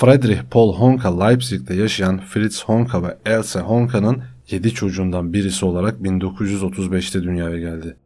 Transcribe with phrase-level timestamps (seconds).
[0.00, 7.22] Friedrich Paul Honka Leipzig'te yaşayan Fritz Honka ve Else Honka'nın 7 çocuğundan birisi olarak 1935'te
[7.22, 7.96] dünyaya geldi.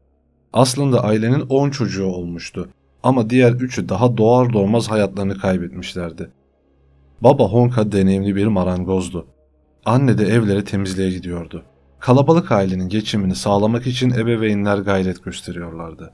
[0.52, 2.68] Aslında ailenin 10 çocuğu olmuştu
[3.02, 6.30] ama diğer üçü daha doğar doğmaz hayatlarını kaybetmişlerdi.
[7.20, 9.26] Baba Honka deneyimli bir marangozdu.
[9.84, 11.62] Anne de evlere temizliğe gidiyordu.
[11.98, 16.12] Kalabalık ailenin geçimini sağlamak için ebeveynler gayret gösteriyorlardı.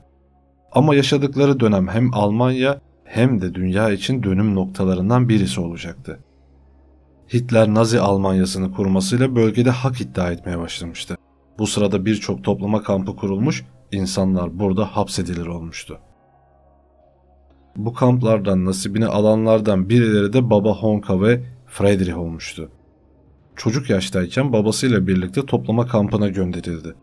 [0.71, 6.19] Ama yaşadıkları dönem hem Almanya hem de dünya için dönüm noktalarından birisi olacaktı.
[7.33, 11.17] Hitler Nazi Almanyası'nı kurmasıyla bölgede hak iddia etmeye başlamıştı.
[11.59, 15.99] Bu sırada birçok toplama kampı kurulmuş, insanlar burada hapsedilir olmuştu.
[17.75, 22.71] Bu kamplardan nasibini alanlardan birileri de Baba Honka ve Friedrich olmuştu.
[23.55, 26.95] Çocuk yaştayken babasıyla birlikte toplama kampına gönderildi.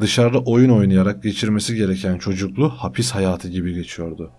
[0.00, 4.32] Dışarıda oyun oynayarak geçirmesi gereken çocukluğu hapis hayatı gibi geçiyordu.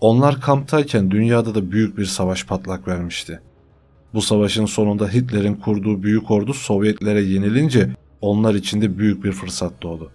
[0.00, 3.40] Onlar kamptayken dünyada da büyük bir savaş patlak vermişti.
[4.14, 9.82] Bu savaşın sonunda Hitler'in kurduğu büyük ordu Sovyetlere yenilince onlar için de büyük bir fırsat
[9.82, 10.10] doğdu.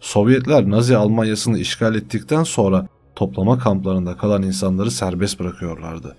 [0.00, 6.16] Sovyetler Nazi Almanyası'nı işgal ettikten sonra toplama kamplarında kalan insanları serbest bırakıyorlardı.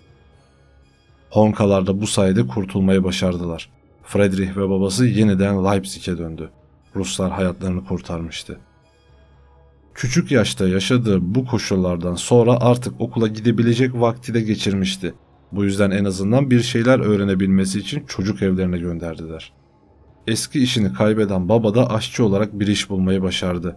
[1.29, 3.69] Honkalar da bu sayede kurtulmayı başardılar.
[4.03, 6.49] Friedrich ve babası yeniden Leipzig'e döndü.
[6.95, 8.59] Ruslar hayatlarını kurtarmıştı.
[9.95, 15.13] Küçük yaşta yaşadığı bu koşullardan sonra artık okula gidebilecek vakti de geçirmişti.
[15.51, 19.53] Bu yüzden en azından bir şeyler öğrenebilmesi için çocuk evlerine gönderdiler.
[20.27, 23.75] Eski işini kaybeden baba da aşçı olarak bir iş bulmayı başardı.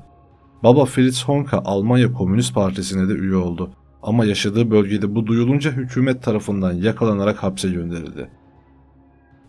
[0.63, 3.71] Baba Fritz Honka Almanya Komünist Partisi'ne de üye oldu
[4.03, 8.31] ama yaşadığı bölgede bu duyulunca hükümet tarafından yakalanarak hapse gönderildi.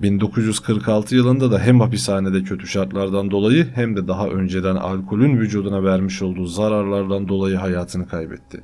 [0.01, 6.21] 1946 yılında da hem hapishanede kötü şartlardan dolayı hem de daha önceden alkolün vücuduna vermiş
[6.21, 8.63] olduğu zararlardan dolayı hayatını kaybetti.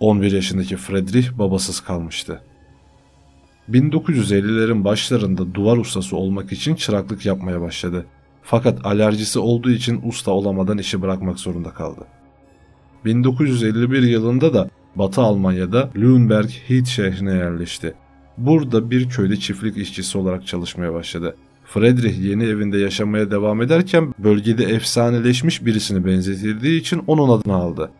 [0.00, 2.40] 11 yaşındaki Friedrich babasız kalmıştı.
[3.70, 8.06] 1950'lerin başlarında duvar ustası olmak için çıraklık yapmaya başladı.
[8.42, 12.06] Fakat alerjisi olduğu için usta olamadan işi bırakmak zorunda kaldı.
[13.04, 17.94] 1951 yılında da Batı Almanya'da Lüneburg Heath şehrine yerleşti.
[18.38, 21.36] Burada bir köyde çiftlik işçisi olarak çalışmaya başladı.
[21.64, 27.90] Friedrich yeni evinde yaşamaya devam ederken bölgede efsaneleşmiş birisini benzetildiği için onun adını aldı.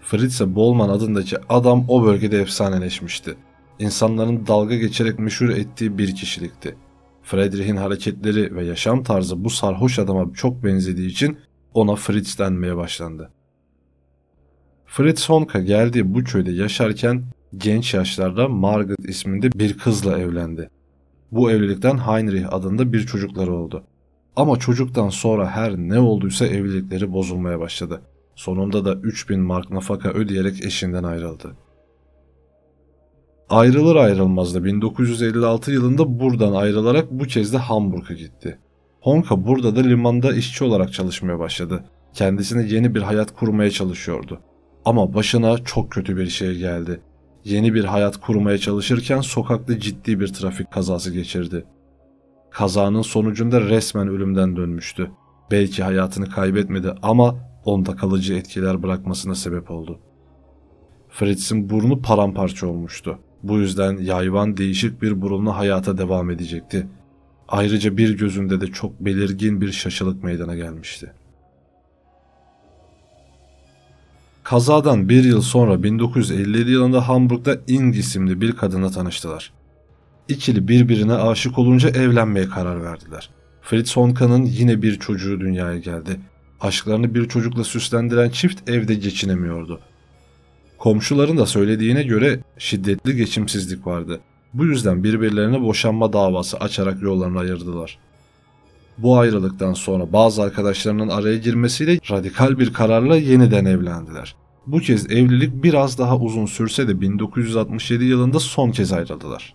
[0.00, 3.34] Fritze Bollman adındaki adam o bölgede efsaneleşmişti.
[3.78, 6.76] İnsanların dalga geçerek meşhur ettiği bir kişilikti.
[7.22, 11.38] Friedrich'in hareketleri ve yaşam tarzı bu sarhoş adama çok benzediği için
[11.74, 13.30] ona Fritz denmeye başlandı.
[14.86, 17.24] Fritz Honka geldiği bu köyde yaşarken
[17.58, 20.70] genç yaşlarda Margaret isminde bir kızla evlendi.
[21.32, 23.84] Bu evlilikten Heinrich adında bir çocukları oldu.
[24.36, 28.00] Ama çocuktan sonra her ne olduysa evlilikleri bozulmaya başladı.
[28.34, 31.56] Sonunda da 3000 mark nafaka ödeyerek eşinden ayrıldı.
[33.48, 38.58] Ayrılır ayrılmaz da 1956 yılında buradan ayrılarak bu kez de Hamburg'a gitti.
[39.00, 41.84] Honka burada da limanda işçi olarak çalışmaya başladı.
[42.12, 44.40] Kendisine yeni bir hayat kurmaya çalışıyordu.
[44.84, 47.00] Ama başına çok kötü bir şey geldi.
[47.44, 51.64] Yeni bir hayat kurmaya çalışırken sokakta ciddi bir trafik kazası geçirdi.
[52.50, 55.10] Kazanın sonucunda resmen ölümden dönmüştü.
[55.50, 60.00] Belki hayatını kaybetmedi ama onda kalıcı etkiler bırakmasına sebep oldu.
[61.08, 63.18] Fritz'in burnu paramparça olmuştu.
[63.42, 66.86] Bu yüzden yayvan değişik bir burunla hayata devam edecekti.
[67.48, 71.12] Ayrıca bir gözünde de çok belirgin bir şaşılık meydana gelmişti.
[74.44, 79.52] Kazadan bir yıl sonra 1957 yılında Hamburg'da Ing isimli bir kadına tanıştılar.
[80.28, 83.30] İkili birbirine aşık olunca evlenmeye karar verdiler.
[83.62, 86.20] Fritz Honka'nın yine bir çocuğu dünyaya geldi.
[86.60, 89.80] Aşklarını bir çocukla süslendiren çift evde geçinemiyordu.
[90.78, 94.20] Komşuların da söylediğine göre şiddetli geçimsizlik vardı.
[94.54, 97.98] Bu yüzden birbirlerine boşanma davası açarak yollarını ayırdılar.
[98.98, 104.36] Bu ayrılıktan sonra bazı arkadaşlarının araya girmesiyle radikal bir kararla yeniden evlendiler.
[104.66, 109.54] Bu kez evlilik biraz daha uzun sürse de 1967 yılında son kez ayrıldılar.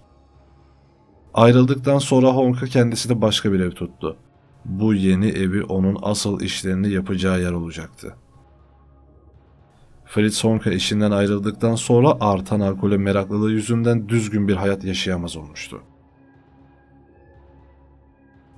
[1.34, 4.18] Ayrıldıktan sonra Honka kendisi de başka bir ev tuttu.
[4.66, 8.16] Bu yeni evi onun asıl işlerini yapacağı yer olacaktı.
[10.06, 15.82] Fritz Honka eşinden ayrıldıktan sonra artan alkole meraklılığı yüzünden düzgün bir hayat yaşayamaz olmuştu.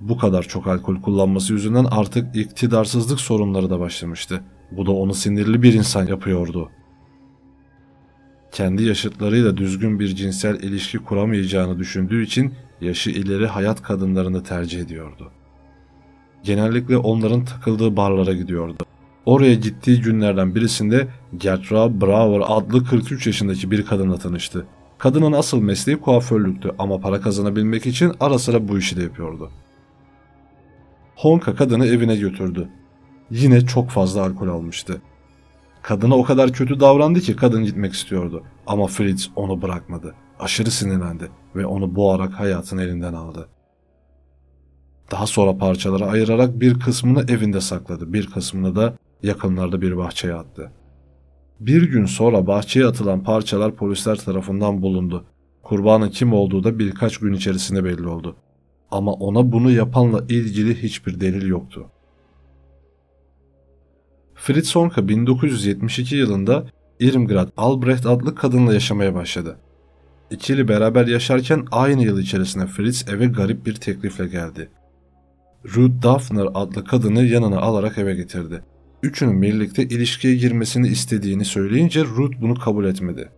[0.08, 4.40] Bu kadar çok alkol kullanması yüzünden artık iktidarsızlık sorunları da başlamıştı.
[4.70, 6.70] Bu da onu sinirli bir insan yapıyordu.
[8.52, 15.30] Kendi yaşıtlarıyla düzgün bir cinsel ilişki kuramayacağını düşündüğü için yaşı ileri hayat kadınlarını tercih ediyordu.
[16.42, 18.84] Genellikle onların takıldığı barlara gidiyordu.
[19.26, 24.66] Oraya gittiği günlerden birisinde Gertrude Brauer adlı 43 yaşındaki bir kadınla tanıştı.
[24.98, 29.50] Kadının asıl mesleği kuaförlüktü ama para kazanabilmek için ara sıra bu işi de yapıyordu.
[31.22, 32.68] Honka kadını evine götürdü.
[33.30, 35.02] Yine çok fazla alkol almıştı.
[35.82, 38.42] Kadına o kadar kötü davrandı ki kadın gitmek istiyordu.
[38.66, 40.14] Ama Fritz onu bırakmadı.
[40.40, 43.48] Aşırı sinirlendi ve onu boğarak hayatın elinden aldı.
[45.10, 48.12] Daha sonra parçalara ayırarak bir kısmını evinde sakladı.
[48.12, 50.72] Bir kısmını da yakınlarda bir bahçeye attı.
[51.60, 55.24] Bir gün sonra bahçeye atılan parçalar polisler tarafından bulundu.
[55.62, 58.36] Kurbanın kim olduğu da birkaç gün içerisinde belli oldu.
[58.92, 61.86] Ama ona bunu yapanla ilgili hiçbir delil yoktu.
[64.34, 66.66] Fritz Honka 1972 yılında
[67.00, 69.56] Irmgard Albrecht adlı kadınla yaşamaya başladı.
[70.30, 74.68] İkili beraber yaşarken aynı yıl içerisinde Fritz eve garip bir teklifle geldi.
[75.64, 78.62] Ruth Daphner adlı kadını yanına alarak eve getirdi.
[79.02, 83.30] Üçünün birlikte ilişkiye girmesini istediğini söyleyince Ruth bunu kabul etmedi.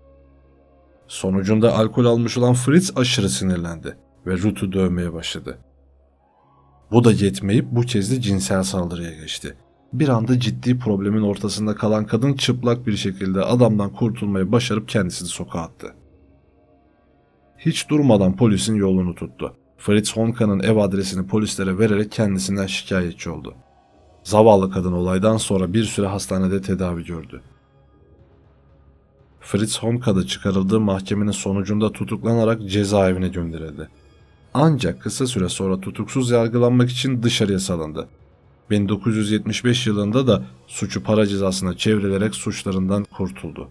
[1.09, 5.59] Sonucunda alkol almış olan Fritz aşırı sinirlendi ve Ruth'u dövmeye başladı.
[6.91, 9.55] Bu da yetmeyip bu kez de cinsel saldırıya geçti.
[9.93, 15.61] Bir anda ciddi problemin ortasında kalan kadın çıplak bir şekilde adamdan kurtulmayı başarıp kendisini sokağa
[15.61, 15.95] attı.
[17.59, 19.57] Hiç durmadan polisin yolunu tuttu.
[19.79, 23.55] Fritz Honka'nın ev adresini polislere vererek kendisinden şikayetçi oldu.
[24.23, 27.43] Zavallı kadın olaydan sonra bir süre hastanede tedavi gördü.
[29.41, 33.89] Fritz Honka'da çıkarıldığı mahkemenin sonucunda tutuklanarak cezaevine gönderildi.
[34.55, 38.09] Ancak kısa süre sonra tutuksuz yargılanmak için dışarıya salındı.
[38.71, 43.69] 1975 yılında da suçu para cezasına çevrilerek suçlarından kurtuldu.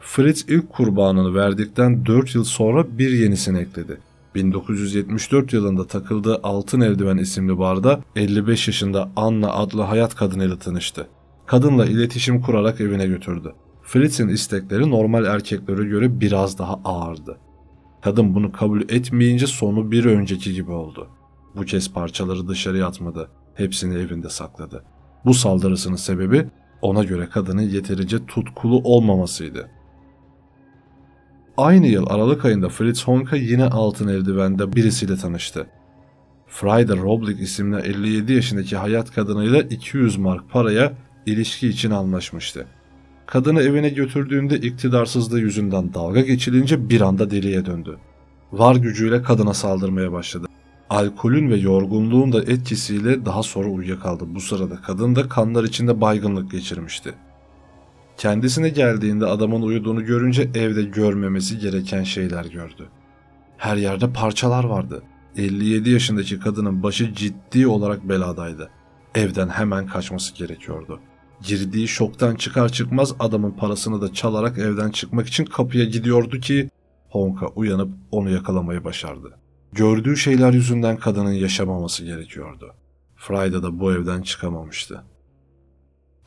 [0.00, 3.98] Fritz ilk kurbanını verdikten 4 yıl sonra bir yenisini ekledi.
[4.34, 11.08] 1974 yılında takıldığı Altın Eldiven isimli barda 55 yaşında Anna adlı hayat kadınıyla tanıştı.
[11.46, 13.52] Kadınla iletişim kurarak evine götürdü.
[13.82, 17.36] Fritz'in istekleri normal erkeklere göre biraz daha ağırdı.
[18.00, 21.08] Kadın bunu kabul etmeyince sonu bir önceki gibi oldu.
[21.56, 23.30] Bu kez parçaları dışarıya atmadı.
[23.54, 24.84] Hepsini evinde sakladı.
[25.24, 26.46] Bu saldırısının sebebi
[26.82, 29.70] ona göre kadının yeterince tutkulu olmamasıydı.
[31.56, 35.66] Aynı yıl Aralık ayında Fritz Honka yine altın eldivende birisiyle tanıştı.
[36.46, 40.92] Frieda Roblick isimli 57 yaşındaki hayat kadınıyla 200 mark paraya
[41.26, 42.66] ilişki için anlaşmıştı.
[43.30, 47.98] Kadını evine götürdüğünde iktidarsızlığı yüzünden dalga geçilince bir anda deliye döndü.
[48.52, 50.46] Var gücüyle kadına saldırmaya başladı.
[50.90, 54.34] Alkolün ve yorgunluğun da etkisiyle daha sonra uyuyakaldı.
[54.34, 57.14] Bu sırada kadın da kanlar içinde baygınlık geçirmişti.
[58.16, 62.88] Kendisine geldiğinde adamın uyuduğunu görünce evde görmemesi gereken şeyler gördü.
[63.56, 65.02] Her yerde parçalar vardı.
[65.36, 68.70] 57 yaşındaki kadının başı ciddi olarak beladaydı.
[69.14, 71.00] Evden hemen kaçması gerekiyordu.
[71.42, 76.70] Girdiği şoktan çıkar çıkmaz adamın parasını da çalarak evden çıkmak için kapıya gidiyordu ki
[77.10, 79.38] Honka uyanıp onu yakalamayı başardı.
[79.72, 82.74] Gördüğü şeyler yüzünden kadının yaşamaması gerekiyordu.
[83.16, 85.02] Frayda da bu evden çıkamamıştı.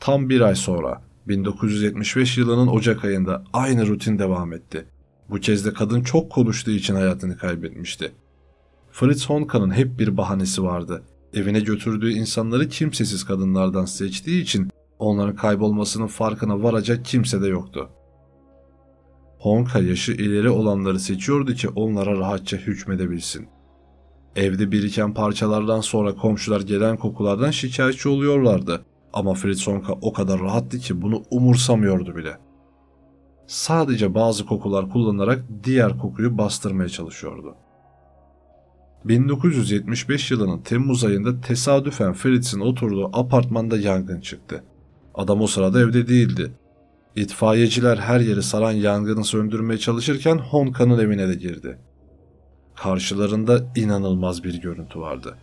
[0.00, 4.84] Tam bir ay sonra 1975 yılının Ocak ayında aynı rutin devam etti.
[5.30, 8.12] Bu kez de kadın çok konuştuğu için hayatını kaybetmişti.
[8.92, 11.02] Fritz Honka'nın hep bir bahanesi vardı.
[11.34, 14.70] Evine götürdüğü insanları kimsesiz kadınlardan seçtiği için
[15.02, 17.88] onların kaybolmasının farkına varacak kimse de yoktu.
[19.38, 23.48] Honka yaşı ileri olanları seçiyordu ki onlara rahatça hükmedebilsin.
[24.36, 28.84] Evde biriken parçalardan sonra komşular gelen kokulardan şikayetçi oluyorlardı.
[29.12, 32.38] Ama Fritz Honka o kadar rahattı ki bunu umursamıyordu bile.
[33.46, 37.54] Sadece bazı kokular kullanarak diğer kokuyu bastırmaya çalışıyordu.
[39.04, 44.64] 1975 yılının Temmuz ayında tesadüfen Fritz'in oturduğu apartmanda yangın çıktı.
[45.14, 46.52] Adam o sırada evde değildi.
[47.16, 51.78] İtfaiyeciler her yeri saran yangını söndürmeye çalışırken Honka'nın evine de girdi.
[52.74, 55.34] Karşılarında inanılmaz bir görüntü vardı.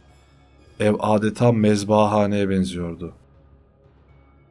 [0.79, 3.13] Ev adeta mezbahaneye benziyordu.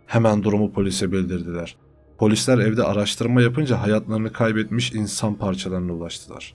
[0.07, 1.77] Hemen durumu polise bildirdiler.
[2.19, 6.55] Polisler evde araştırma yapınca hayatlarını kaybetmiş insan parçalarına ulaştılar.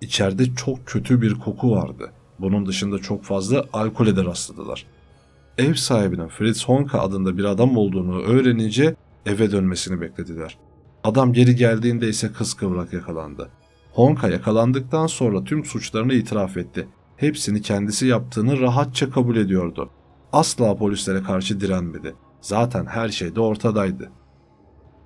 [0.00, 2.12] İçeride çok kötü bir koku vardı.
[2.38, 4.86] Bunun dışında çok fazla alkole de rastladılar.
[5.58, 8.94] Ev sahibinin Fritz Honka adında bir adam olduğunu öğrenince
[9.26, 10.58] eve dönmesini beklediler.
[11.04, 13.50] Adam geri geldiğinde ise kıskıvrak yakalandı.
[13.92, 16.88] Honka yakalandıktan sonra tüm suçlarını itiraf etti.
[17.16, 19.90] Hepsini kendisi yaptığını rahatça kabul ediyordu.
[20.32, 22.14] Asla polislere karşı direnmedi.
[22.40, 24.10] Zaten her şey de ortadaydı.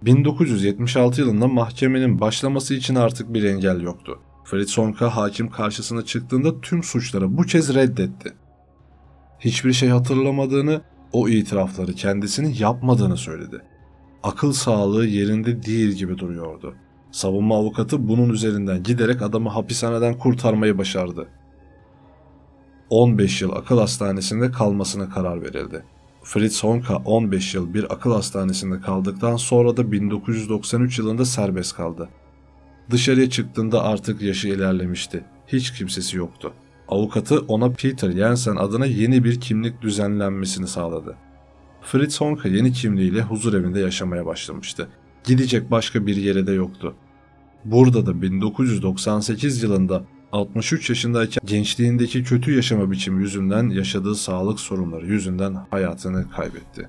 [0.03, 4.19] 1976 yılında mahkemenin başlaması için artık bir engel yoktu.
[4.45, 8.33] Fritz Honka hakim karşısına çıktığında tüm suçları bu kez reddetti.
[9.41, 10.81] Hiçbir şey hatırlamadığını,
[11.13, 13.63] o itirafları kendisinin yapmadığını söyledi.
[14.23, 16.75] Akıl sağlığı yerinde değil gibi duruyordu.
[17.13, 21.29] Savunma avukatı bunun üzerinden giderek adamı hapishaneden kurtarmayı başardı.
[22.91, 25.85] 15 yıl akıl hastanesinde kalmasına karar verildi.
[26.23, 32.09] Fritz Honka 15 yıl bir akıl hastanesinde kaldıktan sonra da 1993 yılında serbest kaldı.
[32.91, 35.25] Dışarıya çıktığında artık yaşı ilerlemişti.
[35.47, 36.53] Hiç kimsesi yoktu.
[36.89, 41.17] Avukatı ona Peter Jensen adına yeni bir kimlik düzenlenmesini sağladı.
[41.83, 44.89] Fritz Honka yeni kimliğiyle huzur evinde yaşamaya başlamıştı.
[45.25, 46.95] Gidecek başka bir yere de yoktu.
[47.65, 55.57] Burada da 1998 yılında 63 yaşındayken gençliğindeki kötü yaşama biçimi yüzünden yaşadığı sağlık sorunları yüzünden
[55.71, 56.89] hayatını kaybetti.